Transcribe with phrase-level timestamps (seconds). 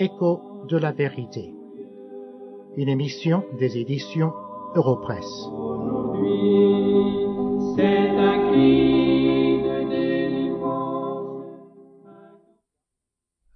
[0.00, 1.52] Écho de la vérité.
[2.76, 4.32] Une émission des éditions
[4.76, 5.24] Europresse.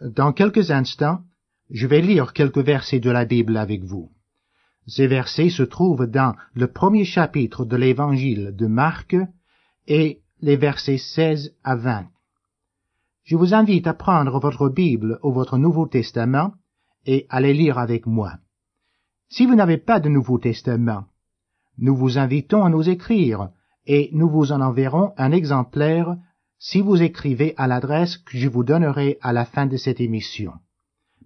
[0.00, 1.18] Dans quelques instants,
[1.70, 4.12] je vais lire quelques versets de la Bible avec vous.
[4.86, 9.16] Ces versets se trouvent dans le premier chapitre de l'évangile de Marc
[9.88, 12.06] et les versets 16 à 20.
[13.28, 16.54] Je vous invite à prendre votre Bible ou votre Nouveau Testament
[17.04, 18.32] et à les lire avec moi.
[19.28, 21.04] Si vous n'avez pas de Nouveau Testament,
[21.76, 23.50] nous vous invitons à nous écrire
[23.84, 26.16] et nous vous en enverrons un exemplaire
[26.58, 30.52] si vous écrivez à l'adresse que je vous donnerai à la fin de cette émission.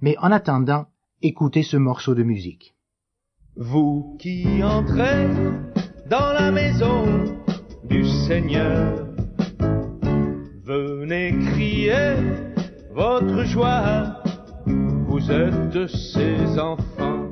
[0.01, 0.87] Mais en attendant,
[1.23, 2.75] écoutez ce morceau de musique.
[3.55, 5.29] Vous qui entrez
[6.11, 7.05] dans la maison
[7.85, 9.12] du Seigneur,
[10.65, 12.15] venez crier
[12.95, 14.23] votre joie,
[14.67, 17.29] vous êtes ses enfants.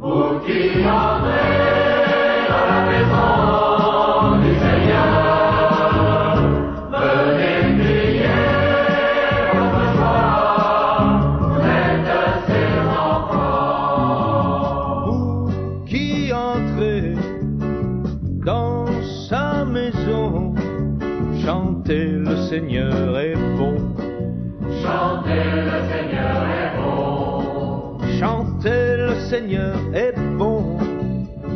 [29.31, 30.77] Seigneur est bon.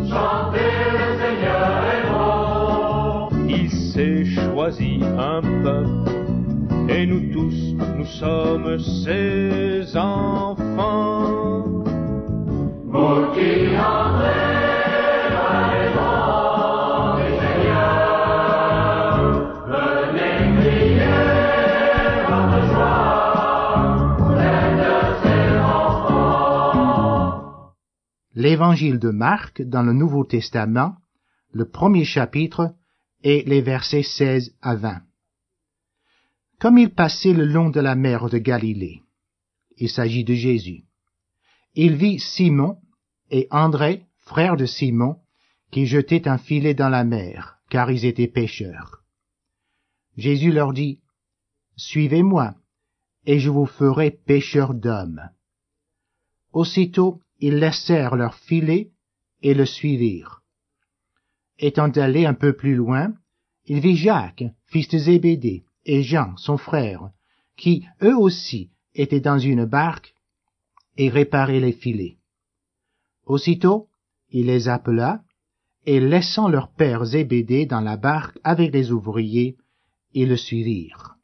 [0.09, 0.61] Chantez
[0.93, 3.29] le Seigneur est bon.
[3.49, 11.65] Il s'est choisi un peuple et nous tous, nous sommes ses enfants.
[12.85, 13.75] Vous qui
[28.45, 30.97] L'évangile de Marc dans le Nouveau Testament,
[31.53, 32.75] le premier chapitre
[33.23, 35.01] et les versets 16 à 20.
[36.61, 39.01] Comme il passait le long de la mer de Galilée,
[39.79, 40.85] il s'agit de Jésus,
[41.75, 42.77] il vit Simon
[43.31, 45.17] et André, frère de Simon,
[45.71, 49.05] qui jetaient un filet dans la mer, car ils étaient pêcheurs.
[50.19, 51.01] Jésus leur dit,
[51.79, 52.55] Suivez-moi,
[53.25, 55.31] et je vous ferai pêcheurs d'hommes.
[56.53, 58.91] Aussitôt, ils laissèrent leur filet
[59.43, 60.43] et le suivirent.
[61.59, 63.15] Étant allé un peu plus loin,
[63.67, 67.11] il vit Jacques, fils de Zébédée, et Jean, son frère,
[67.57, 70.15] qui, eux aussi, étaient dans une barque
[70.97, 72.19] et réparaient les filets.
[73.27, 73.89] Aussitôt,
[74.31, 75.23] il les appela,
[75.87, 79.57] et laissant leur père Zébédée dans la barque avec les ouvriers,
[80.13, 81.17] ils le suivirent.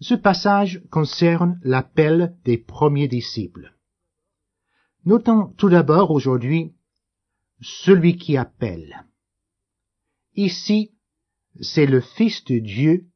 [0.00, 3.75] Ce passage concerne l'appel des premiers disciples.
[5.06, 6.74] Notons tout d'abord aujourd'hui
[7.60, 9.06] celui qui appelle.
[10.34, 10.90] Ici,
[11.60, 13.06] c'est le Fils de Dieu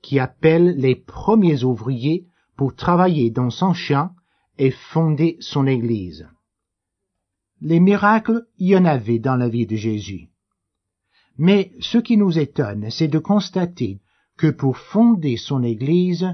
[0.00, 4.10] qui appelle les premiers ouvriers pour travailler dans son champ
[4.58, 6.28] et fonder son Église.
[7.60, 10.28] Les miracles, il y en avait dans la vie de Jésus.
[11.36, 14.00] Mais ce qui nous étonne, c'est de constater
[14.36, 16.28] que pour fonder son Église,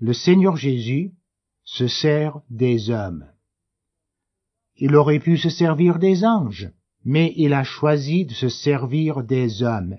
[0.00, 1.14] le Seigneur Jésus
[1.64, 3.24] se sert des hommes.
[4.76, 6.70] Il aurait pu se servir des anges,
[7.04, 9.98] mais il a choisi de se servir des hommes.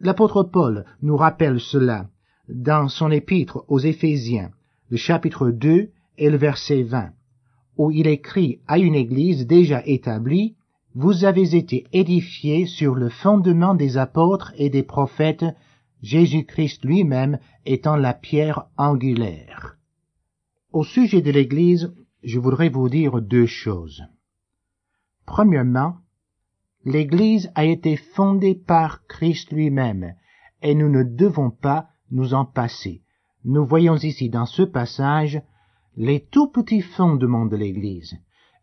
[0.00, 2.08] L'apôtre Paul nous rappelle cela
[2.48, 4.50] dans son épître aux Éphésiens,
[4.88, 7.10] le chapitre 2 et le verset 20,
[7.76, 10.56] où il écrit à une église déjà établie,
[10.94, 15.44] Vous avez été édifiés sur le fondement des apôtres et des prophètes,
[16.02, 19.76] Jésus-Christ lui-même étant la pierre angulaire.
[20.72, 21.92] Au sujet de l'église,
[22.22, 24.04] je voudrais vous dire deux choses.
[25.26, 25.96] Premièrement,
[26.84, 30.14] l'Église a été fondée par Christ lui-même,
[30.62, 33.02] et nous ne devons pas nous en passer.
[33.44, 35.40] Nous voyons ici dans ce passage
[35.96, 38.16] les tout petits fondements de l'Église,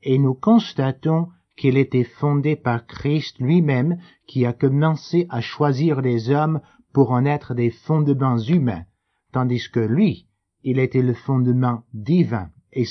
[0.04, 6.30] et nous constatons qu'il était fondé par Christ lui-même qui a commencé à choisir les
[6.30, 6.62] hommes
[6.94, 8.86] pour en être des fondements humains,
[9.32, 10.28] tandis que lui,
[10.64, 12.86] il était le fondement divin et.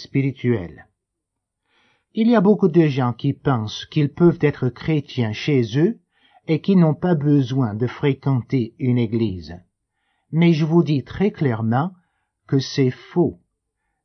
[2.14, 5.98] Il y a beaucoup de gens qui pensent qu'ils peuvent être chrétiens chez eux
[6.48, 9.54] et qui n'ont pas besoin de fréquenter une église.
[10.32, 11.92] Mais je vous dis très clairement
[12.46, 13.40] que c'est faux.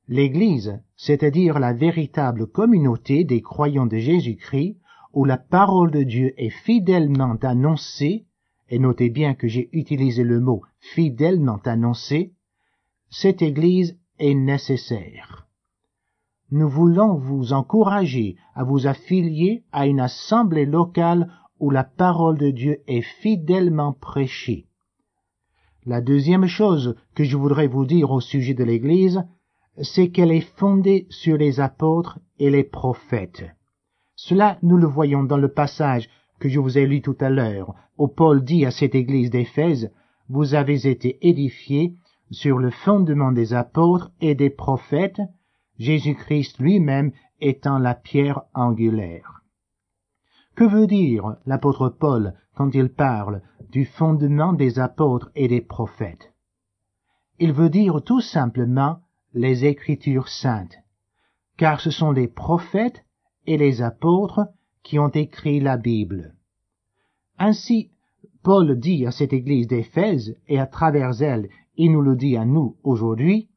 [0.08, 4.78] L'église, c'est-à-dire la véritable communauté des croyants de Jésus-Christ,
[5.14, 8.26] où la parole de Dieu est fidèlement annoncée,
[8.70, 12.34] et notez bien que j'ai utilisé le mot fidèlement annoncée,
[13.10, 15.41] cette église est nécessaire.
[16.52, 22.50] Nous voulons vous encourager à vous affilier à une assemblée locale où la parole de
[22.50, 24.66] Dieu est fidèlement prêchée.
[25.86, 29.24] La deuxième chose que je voudrais vous dire au sujet de l'Église,
[29.82, 33.46] c'est qu'elle est fondée sur les apôtres et les prophètes.
[34.16, 36.10] Cela, nous le voyons dans le passage
[36.40, 39.92] que je vous ai lu tout à l'heure, où Paul dit à cette Église d'Éphèse,
[40.28, 41.96] Vous avez été édifiés
[42.30, 45.22] sur le fondement des apôtres et des prophètes,
[45.80, 49.42] Jésus-Christ lui-même étant la pierre angulaire.
[50.56, 56.34] Que veut dire l'apôtre Paul quand il parle du fondement des apôtres et des prophètes?
[57.40, 59.00] Il veut dire tout simplement
[59.34, 60.78] les Écritures saintes,
[61.58, 63.06] car ce sont les prophètes
[63.48, 64.48] et les apôtres
[64.84, 66.36] qui ont écrit la Bible.
[67.40, 67.92] Ainsi,
[68.44, 72.46] Paul dit à cette église d'Éphèse, et à travers elle, il nous le dit à
[72.46, 73.50] nous aujourd'hui,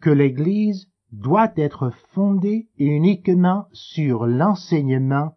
[0.00, 5.34] que l'église doit être fondée uniquement sur l'enseignement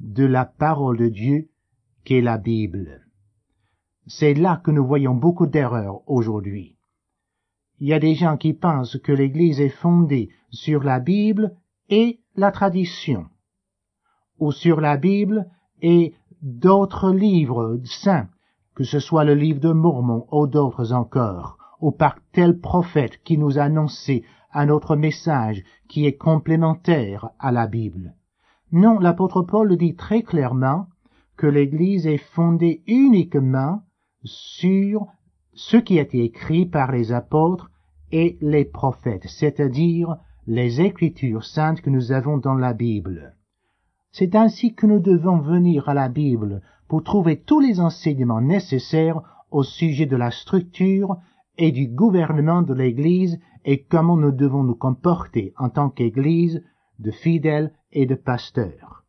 [0.00, 1.48] de la parole de Dieu
[2.04, 3.06] qu'est la Bible.
[4.06, 6.76] C'est là que nous voyons beaucoup d'erreurs aujourd'hui.
[7.80, 11.56] Il y a des gens qui pensent que l'Église est fondée sur la Bible
[11.88, 13.26] et la tradition,
[14.38, 15.46] ou sur la Bible
[15.82, 18.28] et d'autres livres saints,
[18.74, 23.38] que ce soit le livre de Mormon ou d'autres encore, ou par tel prophète qui
[23.38, 24.24] nous a annoncé
[24.56, 28.14] un autre message qui est complémentaire à la Bible.
[28.72, 30.86] Non, l'apôtre Paul dit très clairement
[31.36, 33.82] que l'Église est fondée uniquement
[34.24, 35.06] sur
[35.52, 37.70] ce qui a été écrit par les apôtres
[38.12, 40.16] et les prophètes, c'est-à-dire
[40.46, 43.36] les Écritures saintes que nous avons dans la Bible.
[44.10, 49.20] C'est ainsi que nous devons venir à la Bible pour trouver tous les enseignements nécessaires
[49.50, 51.18] au sujet de la structure
[51.58, 56.62] et du gouvernement de l'Église et comment nous devons nous comporter en tant qu'Église
[56.98, 59.04] de fidèles et de pasteurs.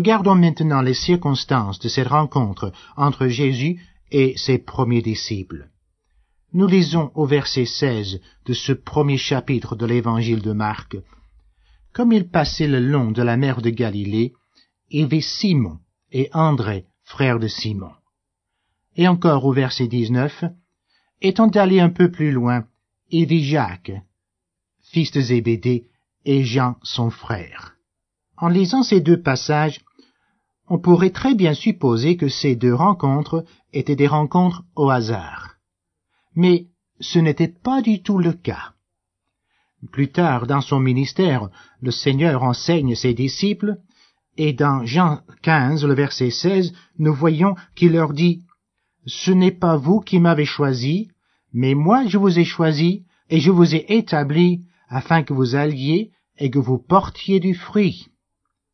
[0.00, 5.68] Regardons maintenant les circonstances de cette rencontre entre Jésus et ses premiers disciples.
[6.54, 10.96] Nous lisons au verset 16 de ce premier chapitre de l'évangile de Marc.
[11.92, 14.32] Comme il passait le long de la mer de Galilée,
[14.88, 15.80] il vit Simon
[16.12, 17.92] et André, frères de Simon.
[18.96, 20.44] Et encore au verset 19,
[21.20, 22.64] étant allé un peu plus loin,
[23.10, 23.92] il vit Jacques,
[24.80, 25.88] fils de Zébédée,
[26.24, 27.76] et Jean son frère.
[28.38, 29.80] En lisant ces deux passages,
[30.70, 35.56] on pourrait très bien supposer que ces deux rencontres étaient des rencontres au hasard.
[36.36, 36.66] Mais
[37.00, 38.72] ce n'était pas du tout le cas.
[39.90, 41.48] Plus tard dans son ministère,
[41.80, 43.78] le Seigneur enseigne ses disciples,
[44.36, 48.44] et dans Jean 15, le verset 16, nous voyons qu'il leur dit,
[49.06, 51.10] Ce n'est pas vous qui m'avez choisi,
[51.52, 56.12] mais moi je vous ai choisi, et je vous ai établi, afin que vous alliez
[56.38, 58.06] et que vous portiez du fruit.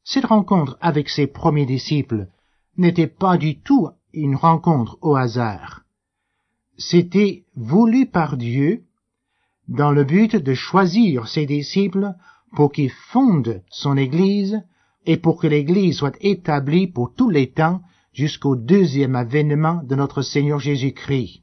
[0.09, 2.29] Cette rencontre avec ses premiers disciples
[2.77, 5.83] n'était pas du tout une rencontre au hasard.
[6.79, 8.85] C'était voulu par Dieu
[9.67, 12.15] dans le but de choisir ses disciples
[12.55, 14.63] pour qu'ils fondent son Église
[15.07, 17.83] et pour que l'Église soit établie pour tous les temps
[18.13, 21.43] jusqu'au deuxième avènement de notre Seigneur Jésus-Christ.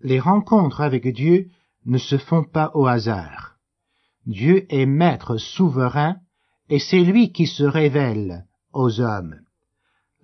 [0.00, 1.50] Les rencontres avec Dieu
[1.84, 3.58] ne se font pas au hasard.
[4.24, 6.16] Dieu est maître souverain
[6.68, 9.36] et c'est lui qui se révèle aux hommes.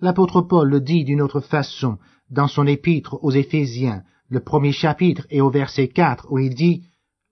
[0.01, 1.97] L'apôtre Paul le dit d'une autre façon
[2.29, 6.83] dans son épître aux Éphésiens, le premier chapitre et au verset 4, où il dit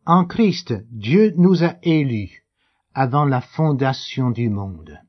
[0.06, 2.46] En Christ, Dieu nous a élus
[2.94, 5.00] avant la fondation du monde.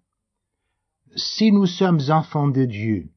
[1.16, 3.10] Si nous sommes enfants de Dieu,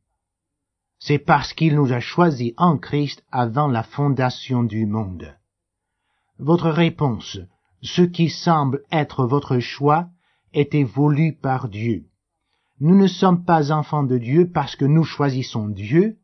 [0.99, 5.35] c'est parce qu'il nous a choisis en Christ avant la fondation du monde.
[6.39, 7.39] Votre réponse,
[7.81, 10.09] ce qui semble être votre choix,
[10.53, 12.05] était voulu par Dieu.
[12.79, 16.17] Nous ne sommes pas enfants de Dieu parce que nous choisissons Dieu,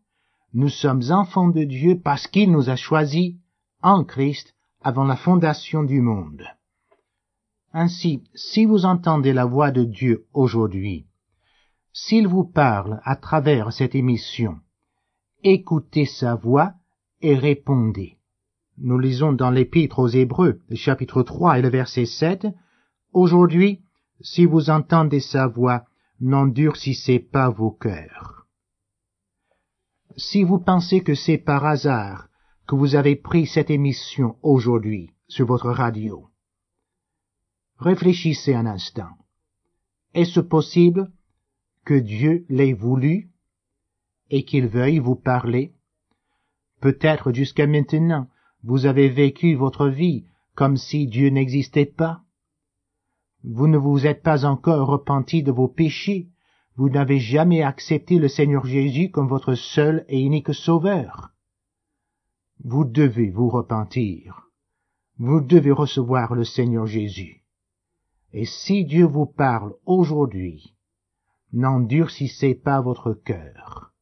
[0.53, 3.35] nous sommes enfants de Dieu parce qu'il nous a choisis
[3.81, 6.43] en Christ avant la fondation du monde.
[7.73, 11.07] Ainsi, si vous entendez la voix de Dieu aujourd'hui,
[11.91, 14.59] s'il vous parle à travers cette émission,
[15.43, 16.73] écoutez sa voix
[17.21, 18.17] et répondez.
[18.77, 22.47] Nous lisons dans l'Épître aux Hébreux, le chapitre 3 et le verset 7,
[23.13, 23.82] Aujourd'hui,
[24.23, 25.85] si vous entendez sa voix,
[26.19, 28.47] n'endurcissez pas vos cœurs.
[30.15, 32.29] Si vous pensez que c'est par hasard
[32.65, 36.29] que vous avez pris cette émission aujourd'hui sur votre radio,
[37.77, 39.09] réfléchissez un instant.
[40.13, 41.11] Est-ce possible
[41.83, 43.29] que Dieu l'ait voulu
[44.29, 45.73] et qu'il veuille vous parler?
[46.79, 48.29] Peut-être jusqu'à maintenant,
[48.63, 50.25] vous avez vécu votre vie
[50.55, 52.22] comme si Dieu n'existait pas.
[53.43, 56.29] Vous ne vous êtes pas encore repenti de vos péchés.
[56.75, 61.31] Vous n'avez jamais accepté le Seigneur Jésus comme votre seul et unique sauveur.
[62.63, 64.49] Vous devez vous repentir.
[65.17, 67.43] Vous devez recevoir le Seigneur Jésus.
[68.31, 70.75] Et si Dieu vous parle aujourd'hui,
[71.51, 73.93] n'endurcissez pas votre cœur.